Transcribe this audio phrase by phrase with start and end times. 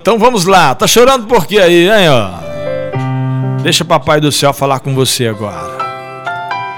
[0.00, 0.74] Então vamos lá.
[0.74, 2.30] Tá chorando por quê aí, hein, ó?
[3.62, 5.78] Deixa papai do céu falar com você agora.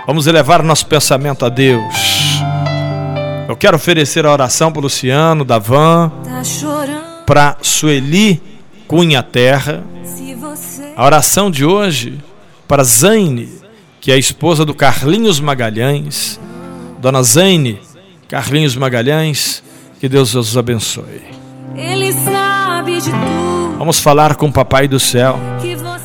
[0.06, 1.94] Vamos elevar nosso pensamento a Deus.
[3.48, 6.10] Eu quero oferecer a oração para o Luciano, da Van,
[7.24, 8.42] para Sueli
[8.88, 9.84] Cunha Terra.
[10.96, 12.18] A oração de hoje
[12.66, 13.48] para Zaine,
[14.00, 16.40] que é a esposa do Carlinhos Magalhães.
[16.98, 17.80] Dona Zaine,
[18.28, 19.62] Carlinhos Magalhães,
[20.00, 21.41] que Deus os abençoe.
[23.78, 25.38] Vamos falar com o Papai do céu.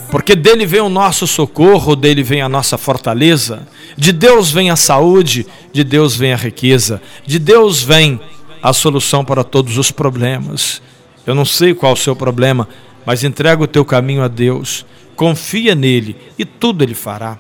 [0.10, 4.76] Porque dele vem o nosso socorro, dele vem a nossa fortaleza, de Deus vem a
[4.76, 8.20] saúde, de Deus vem a riqueza, de Deus vem
[8.64, 10.82] a solução para todos os problemas.
[11.26, 12.68] Eu não sei qual o seu problema,
[13.06, 14.86] mas entrega o teu caminho a Deus,
[15.16, 17.38] confia nele e tudo ele fará.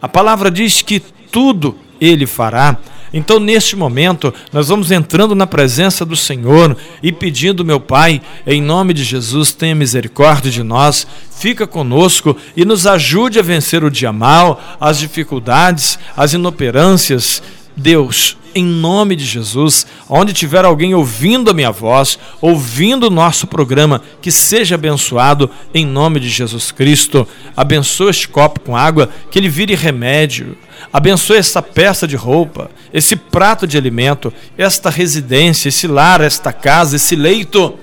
[0.00, 2.76] A palavra diz que tudo ele fará.
[3.16, 8.60] Então, neste momento, nós vamos entrando na presença do Senhor e pedindo, meu Pai, em
[8.60, 13.90] nome de Jesus, tenha misericórdia de nós, fica conosco e nos ajude a vencer o
[13.90, 17.42] dia mal, as dificuldades, as inoperâncias.
[17.74, 23.46] Deus, em nome de Jesus, onde tiver alguém ouvindo a minha voz, ouvindo o nosso
[23.46, 27.28] programa, que seja abençoado em nome de Jesus Cristo.
[27.54, 30.56] Abençoa este copo com água, que ele vire remédio.
[30.90, 36.96] Abençoe essa peça de roupa, esse prato de alimento, esta residência, esse lar, esta casa,
[36.96, 37.74] esse leito.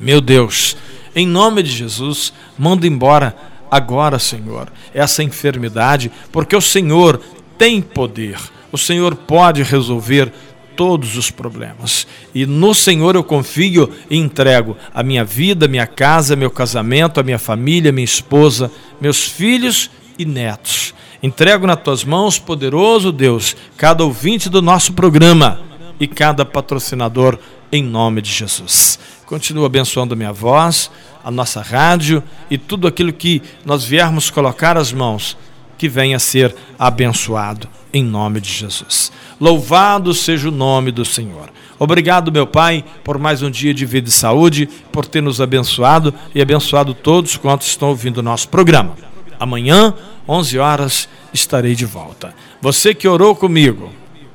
[0.00, 0.76] Meu Deus,
[1.14, 3.32] em nome de Jesus, manda embora
[3.70, 7.20] agora, Senhor, essa enfermidade, porque o Senhor
[7.56, 8.38] tem poder
[8.72, 10.32] o Senhor pode resolver
[10.76, 12.06] todos os problemas.
[12.32, 17.22] E no Senhor eu confio e entrego a minha vida, minha casa, meu casamento, a
[17.24, 20.94] minha família, minha esposa, meus filhos e netos.
[21.20, 25.60] Entrego nas tuas mãos, poderoso Deus, cada ouvinte do nosso programa
[25.98, 27.38] e cada patrocinador
[27.72, 29.00] em nome de Jesus.
[29.26, 30.90] Continua abençoando a minha voz,
[31.24, 35.36] a nossa rádio e tudo aquilo que nós viermos colocar as mãos,
[35.78, 39.10] que venha a ser abençoado em nome de Jesus.
[39.40, 41.48] Louvado seja o nome do Senhor.
[41.78, 46.12] Obrigado, meu Pai, por mais um dia de vida e saúde, por ter nos abençoado
[46.34, 48.96] e abençoado todos quantos estão ouvindo o nosso programa.
[49.38, 49.94] Amanhã,
[50.28, 52.34] 11 horas, estarei de volta.
[52.60, 53.92] Você que orou comigo,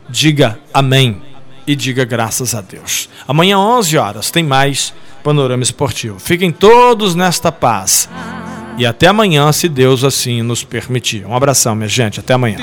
[0.09, 1.21] diga amém
[1.67, 3.09] e diga graças a Deus.
[3.27, 6.19] Amanhã, 11 horas, tem mais Panorama Esportivo.
[6.19, 8.09] Fiquem todos nesta paz.
[8.77, 11.25] E até amanhã, se Deus assim nos permitir.
[11.25, 12.19] Um abração, minha gente.
[12.19, 12.57] Até amanhã.